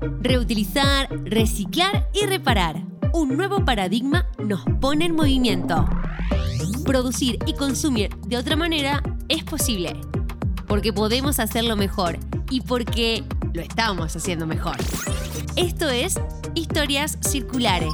[0.00, 2.82] Reutilizar, reciclar y reparar.
[3.12, 5.86] Un nuevo paradigma nos pone en movimiento.
[6.84, 10.00] Producir y consumir de otra manera es posible.
[10.66, 12.18] Porque podemos hacerlo mejor
[12.50, 14.76] y porque lo estamos haciendo mejor.
[15.56, 16.20] Esto es
[16.54, 17.92] Historias Circulares.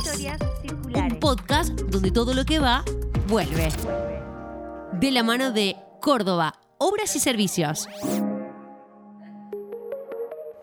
[0.94, 2.84] Un podcast donde todo lo que va,
[3.28, 3.68] vuelve.
[5.00, 7.88] De la mano de Córdoba, Obras y Servicios.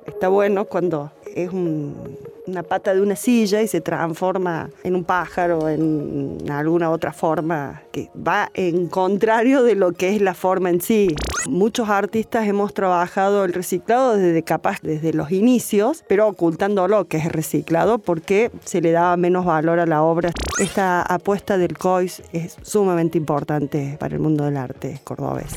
[0.06, 5.70] Está bueno cuando es una pata de una silla y se transforma en un pájaro,
[5.70, 10.82] en alguna otra forma que va en contrario de lo que es la forma en
[10.82, 11.16] sí.
[11.48, 17.18] Muchos artistas hemos trabajado el reciclado desde capaz desde los inicios, pero ocultando lo que
[17.18, 20.32] es reciclado porque se le daba menos valor a la obra.
[20.60, 25.56] Esta apuesta del COIS es sumamente importante para el mundo del arte cordobés.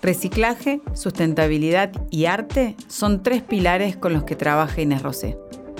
[0.00, 5.36] Reciclaje, sustentabilidad y arte son tres pilares con los que trabaja Inés Rosé.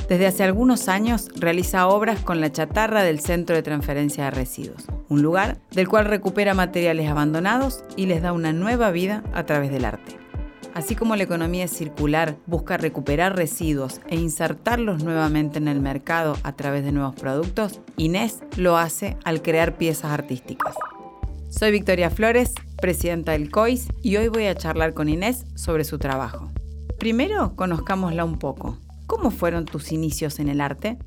[0.08, 4.86] Desde hace algunos años realiza obras con la chatarra del Centro de Transferencia de Residuos,
[5.08, 9.70] un lugar del cual recupera materiales abandonados y les da una nueva vida a través
[9.70, 10.16] del arte.
[10.74, 16.52] Así como la economía circular busca recuperar residuos e insertarlos nuevamente en el mercado a
[16.52, 20.74] través de nuevos productos, Inés lo hace al crear piezas artísticas.
[21.50, 25.98] Soy Victoria Flores, presidenta del COIS, y hoy voy a charlar con Inés sobre su
[25.98, 26.52] trabajo.
[26.98, 28.78] Primero, conozcámosla un poco.
[29.06, 30.98] ¿Cómo fueron tus inicios en el arte?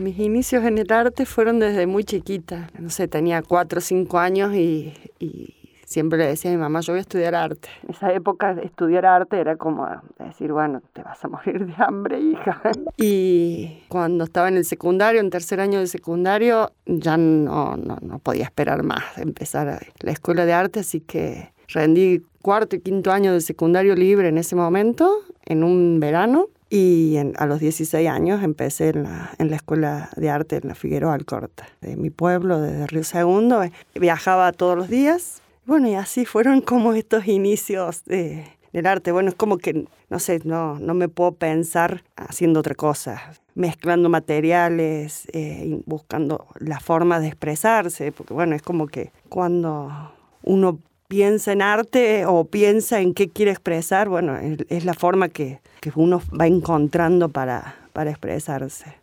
[0.00, 2.70] Mis inicios en el arte fueron desde muy chiquita.
[2.78, 5.59] No sé, tenía cuatro o cinco años y, y
[5.90, 7.68] siempre le decía a mi mamá, yo voy a estudiar arte.
[7.82, 9.88] En esa época estudiar arte era como
[10.20, 12.62] decir, bueno, te vas a morir de hambre, hija.
[12.96, 18.18] Y cuando estaba en el secundario, en tercer año de secundario, ya no, no, no
[18.20, 23.32] podía esperar más empezar la escuela de arte, así que rendí cuarto y quinto año
[23.32, 25.10] de secundario libre en ese momento,
[25.44, 26.46] en un verano.
[26.72, 30.76] Y a los 16 años empecé en la, en la Escuela de Arte en la
[30.76, 33.60] Figueroa Alcorta, de mi pueblo, desde Río Segundo.
[33.96, 39.12] Viajaba todos los días, bueno, y así fueron como estos inicios de, del arte.
[39.12, 43.22] Bueno, es como que, no sé, no, no me puedo pensar haciendo otra cosa,
[43.54, 50.80] mezclando materiales, eh, buscando la forma de expresarse, porque bueno, es como que cuando uno
[51.06, 55.92] piensa en arte o piensa en qué quiere expresar, bueno, es la forma que, que
[55.94, 58.99] uno va encontrando para, para expresarse.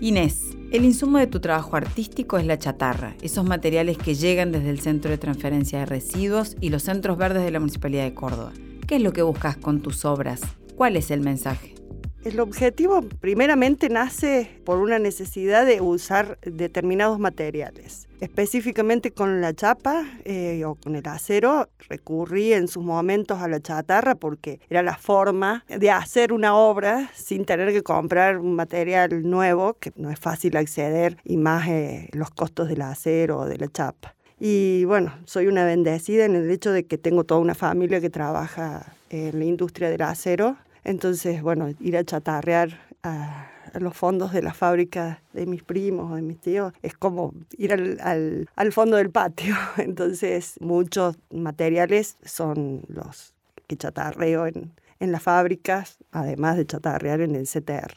[0.00, 4.70] Inés, el insumo de tu trabajo artístico es la chatarra, esos materiales que llegan desde
[4.70, 8.52] el Centro de Transferencia de Residuos y los centros verdes de la Municipalidad de Córdoba.
[8.86, 10.40] ¿Qué es lo que buscas con tus obras?
[10.76, 11.77] ¿Cuál es el mensaje?
[12.24, 18.08] El objetivo primeramente nace por una necesidad de usar determinados materiales.
[18.20, 23.60] Específicamente con la chapa eh, o con el acero recurrí en sus momentos a la
[23.60, 29.22] chatarra porque era la forma de hacer una obra sin tener que comprar un material
[29.22, 33.58] nuevo, que no es fácil acceder, y más eh, los costos del acero o de
[33.58, 34.16] la chapa.
[34.40, 38.10] Y bueno, soy una bendecida en el hecho de que tengo toda una familia que
[38.10, 40.56] trabaja en la industria del acero
[40.88, 46.14] entonces, bueno, ir a chatarrear a, los fondos de la fábrica de mis primos o
[46.14, 49.54] de mis tíos es como ir al, al, fondo del patio.
[49.76, 53.34] Entonces, muchos materiales son los
[53.66, 57.92] que chatarreo en, en las fábricas, además de chatarrear en el CTR.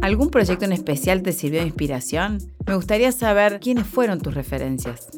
[0.00, 2.38] ¿Algún proyecto en especial te sirvió de inspiración?
[2.64, 5.08] Me gustaría saber quiénes fueron tus referencias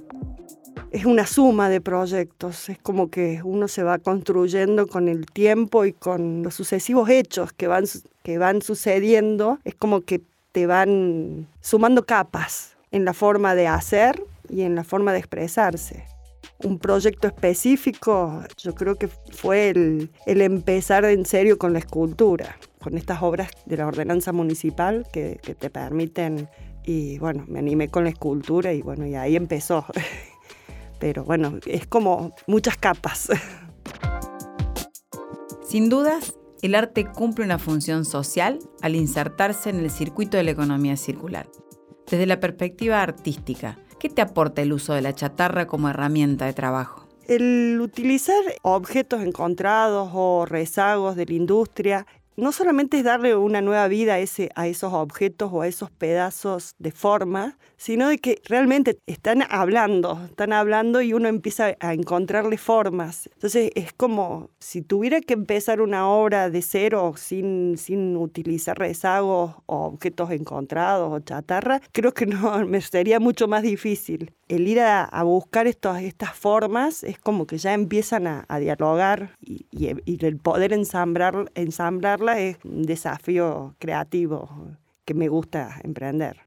[0.96, 5.84] es una suma de proyectos, es como que uno se va construyendo con el tiempo
[5.84, 7.84] y con los sucesivos hechos que van,
[8.22, 14.22] que van sucediendo, es como que te van sumando capas en la forma de hacer
[14.48, 16.06] y en la forma de expresarse.
[16.64, 22.56] Un proyecto específico, yo creo que fue el, el empezar en serio con la escultura,
[22.80, 26.48] con estas obras de la ordenanza municipal que, que te permiten
[26.86, 29.84] y bueno, me animé con la escultura y bueno, y ahí empezó.
[30.98, 33.28] pero bueno, es como muchas capas.
[35.66, 40.52] Sin dudas, el arte cumple una función social al insertarse en el circuito de la
[40.52, 41.48] economía circular.
[42.10, 46.52] Desde la perspectiva artística, ¿qué te aporta el uso de la chatarra como herramienta de
[46.52, 47.06] trabajo?
[47.26, 52.06] El utilizar objetos encontrados o rezagos de la industria
[52.36, 55.90] no solamente es darle una nueva vida a, ese, a esos objetos o a esos
[55.90, 61.94] pedazos de forma, sino de que realmente están hablando, están hablando y uno empieza a
[61.94, 63.28] encontrarle formas.
[63.32, 69.54] Entonces es como si tuviera que empezar una obra de cero sin, sin utilizar rezagos
[69.66, 72.36] o objetos encontrados o chatarra, creo que no,
[72.66, 74.32] me sería mucho más difícil.
[74.48, 79.66] El ir a, buscar estos, estas formas es como que ya empiezan a, dialogar y,
[80.24, 81.50] el poder ensamblar,
[82.26, 86.46] ensamblarla es un desafío creativo que me gusta emprender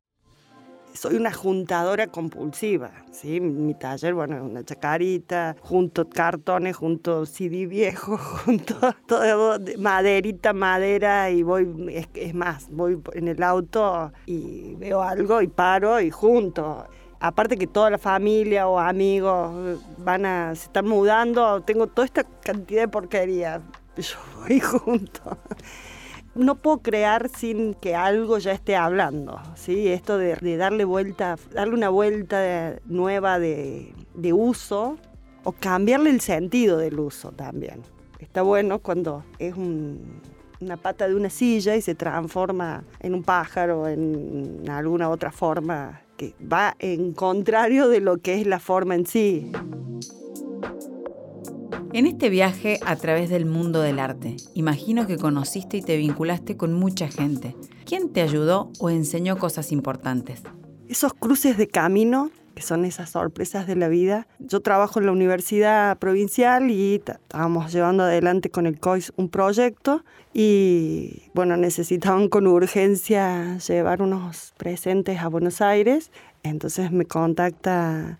[0.91, 3.39] soy una juntadora compulsiva, ¿sí?
[3.39, 8.75] Mi taller, bueno, una chacarita, junto cartones, junto CD viejo, junto
[9.07, 15.47] todo maderita, madera y voy, es, más, voy en el auto y veo algo y
[15.47, 16.85] paro y junto
[17.19, 22.23] aparte que toda la familia o amigos van a se están mudando, tengo toda esta
[22.23, 23.61] cantidad de porquería.
[23.99, 25.37] Yo voy junto
[26.35, 29.89] no puedo crear sin que algo ya esté hablando, ¿sí?
[29.89, 33.93] Esto de, darle vuelta, darle una vuelta nueva de,
[34.33, 34.97] uso
[35.43, 37.81] o cambiarle el sentido del uso también.
[38.19, 43.87] Está bueno cuando es una pata de una silla y se transforma en un pájaro,
[43.87, 49.05] en alguna otra forma que va en contrario de lo que es la forma en
[49.05, 49.51] sí.
[51.91, 56.55] En este viaje a través del mundo del arte, imagino que conociste y te vinculaste
[56.55, 57.55] con mucha gente.
[57.83, 60.43] ¿Quién te ayudó o enseñó cosas importantes?
[60.87, 64.27] Esos cruces de camino, que son esas sorpresas de la vida.
[64.37, 70.03] Yo trabajo en la Universidad Provincial y estábamos llevando adelante con el COIS un proyecto
[70.31, 76.11] y bueno, necesitaban con urgencia llevar unos presentes a Buenos Aires.
[76.43, 78.19] Entonces me contacta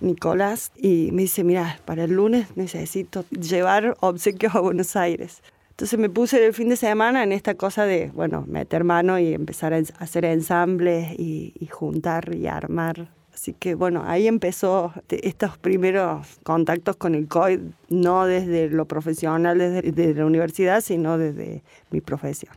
[0.00, 5.42] Nicolás y me dice, mira, para el lunes necesito llevar obsequios a Buenos Aires.
[5.70, 9.34] Entonces me puse el fin de semana en esta cosa de, bueno, meter mano y
[9.34, 13.08] empezar a hacer ensambles y, juntar y armar.
[13.32, 19.58] Así que bueno, ahí empezó estos primeros contactos con el COI, no desde lo profesional,
[19.58, 22.54] desde la universidad, sino desde mi profesión.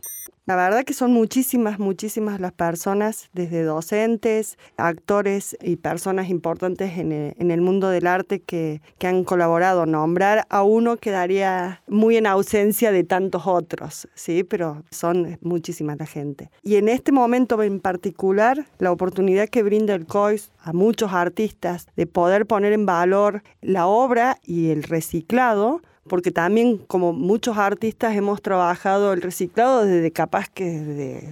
[0.48, 7.12] La verdad que son muchísimas, muchísimas las personas, desde docentes, actores y personas importantes en
[7.12, 9.84] el, mundo del arte que, han colaborado.
[9.84, 14.42] Nombrar a uno quedaría muy en ausencia de tantos otros, ¿sí?
[14.42, 16.50] pero son muchísimas la gente.
[16.62, 21.88] Y en este momento en particular, la oportunidad que brinda el COIS a muchos artistas
[21.94, 28.16] de poder poner en valor la obra y el reciclado, porque también como muchos artistas
[28.16, 30.80] hemos trabajado el reciclado desde capaz que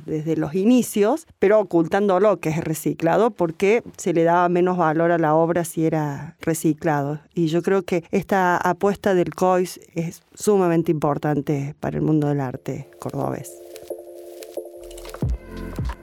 [0.06, 5.10] desde, los inicios, pero ocultando lo que es reciclado porque se le daba menos valor
[5.10, 7.20] a la obra si era reciclado.
[7.34, 12.40] Y yo creo que esta apuesta del COIS es sumamente importante para el mundo del
[12.40, 13.52] arte cordobés.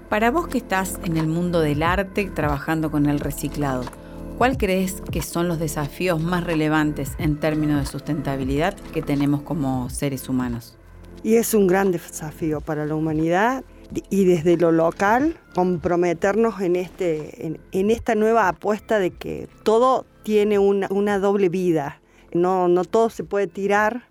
[0.09, 3.83] Para vos que estás en el mundo del arte trabajando con el reciclado,
[4.37, 9.89] ¿Cuál crees que son los desafíos más relevantes en términos de sustentabilidad que tenemos como
[9.91, 10.75] seres humanos?
[11.21, 13.63] Y es un gran desafío para la humanidad
[14.09, 20.57] y desde lo local comprometernos en, este, en, esta nueva apuesta de que todo tiene
[20.57, 22.01] una, una doble vida.
[22.33, 24.07] No, no todo se puede tirar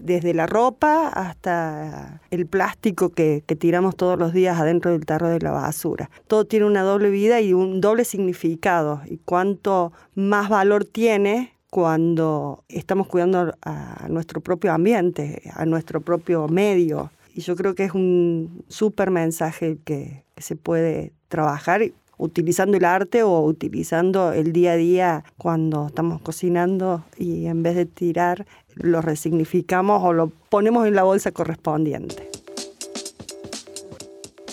[0.00, 5.40] desde la ropa hasta el plástico que, tiramos todos los días adentro del tarro de
[5.40, 6.10] la basura.
[6.26, 9.00] Todo tiene una doble vida y un doble significado.
[9.06, 16.48] Y cuánto más valor tiene cuando estamos cuidando a nuestro propio ambiente, a nuestro propio
[16.48, 17.10] medio.
[17.34, 21.82] Y yo creo que es un súper mensaje que se puede trabajar
[22.18, 27.76] utilizando el arte o utilizando el día a día cuando estamos cocinando y en vez
[27.76, 32.30] de tirar lo resignificamos o lo ponemos en la bolsa correspondiente.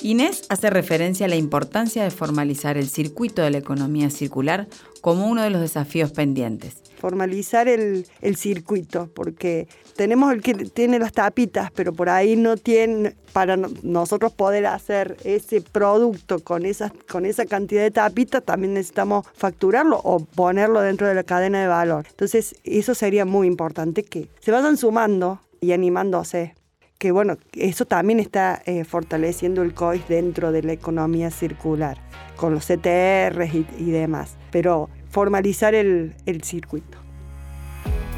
[0.02, 4.68] Inés hace referencia a la importancia de formalizar el circuito de la economía circular
[5.00, 6.83] como uno de los desafíos pendientes.
[7.04, 8.06] Formalizar el,
[8.38, 9.68] circuito, porque
[9.98, 15.18] tenemos el que tiene las tapitas, pero por ahí no tiene, para nosotros poder hacer
[15.26, 21.06] ese producto con, esas, con esa cantidad de tapitas, también necesitamos facturarlo o ponerlo dentro
[21.06, 22.06] de la cadena de valor.
[22.10, 26.56] Entonces, eso sería muy importante que se vayan sumando y animándose
[27.04, 31.98] que bueno, eso también está eh, fortaleciendo el COIS dentro de la economía circular,
[32.38, 36.98] con los CTRs y, demás, pero formalizar el, el circuito.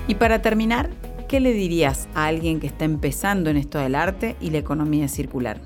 [0.08, 0.90] Y para terminar,
[1.28, 5.10] ¿qué le dirías a alguien que está empezando en esto del arte y la economía
[5.10, 5.60] circular?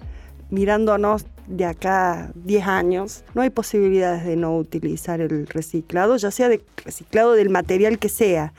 [0.49, 6.49] Mirándonos de acá 10 años, no hay posibilidades de no utilizar el reciclado, ya sea
[6.49, 8.53] de reciclado del material que sea.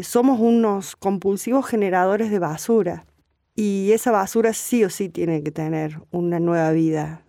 [0.00, 3.04] Somos unos compulsivos generadores de basura
[3.54, 7.22] y esa basura sí o sí tiene que tener una nueva vida.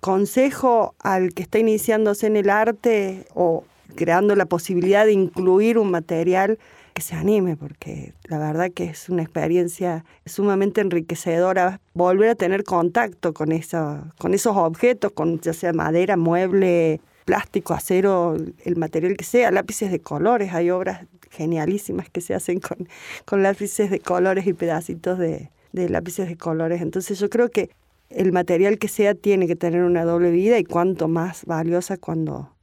[0.00, 3.62] Consejo al que está iniciándose en el arte o
[3.94, 6.58] creando la posibilidad de incluir un material
[6.94, 12.64] que se anime, porque la verdad que es una experiencia sumamente enriquecedora volver a tener
[12.64, 19.16] contacto con, eso, con esos objetos, con ya sea madera, mueble, plástico, acero, el material
[19.16, 22.88] que sea, lápices de colores, hay obras genialísimas que se hacen con,
[23.26, 26.80] con lápices de colores y pedacitos de lápices de colores.
[26.80, 27.68] Entonces yo creo que
[28.08, 32.55] el material que sea tiene que tener una doble vida y cuanto más valiosa cuando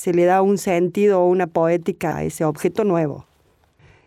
[0.00, 3.26] se le da un sentido o una poética a ese objeto nuevo.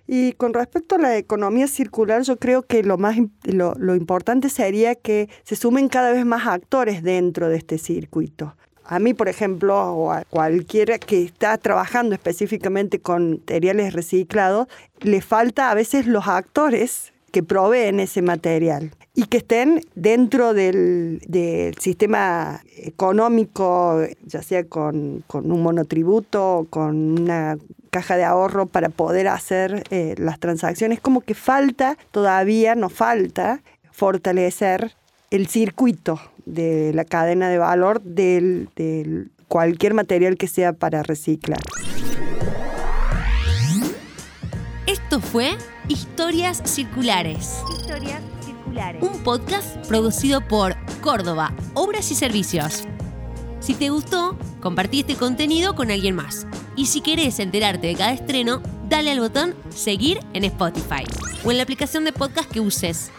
[0.07, 4.49] Y con respecto a la economía circular, yo creo que lo más lo, lo, importante
[4.49, 8.55] sería que se sumen cada vez más actores dentro de este circuito.
[8.83, 14.67] A mí, por ejemplo, o a cualquiera que está trabajando específicamente con materiales reciclados,
[14.99, 21.19] le falta a veces los actores que proveen ese material y que estén dentro del,
[21.79, 27.57] sistema económico, ya sea con, un monotributo, con una
[27.89, 33.63] caja de ahorro para poder hacer eh, las transacciones, como que falta, todavía nos falta
[33.91, 34.93] fortalecer
[35.31, 41.59] el circuito de la cadena de valor del, del cualquier material que sea para reciclar.
[44.85, 45.57] Esto fue
[45.89, 47.61] Historias Circulares.
[47.77, 49.03] Historias Circulares.
[49.03, 52.85] Un podcast producido por Córdoba, Obras y Servicios.
[53.59, 56.47] Si te gustó, compartí este contenido con alguien más.
[56.77, 61.03] Y si querés enterarte de cada estreno, dale al botón seguir en Spotify
[61.43, 63.11] o en la aplicación de podcast que uses.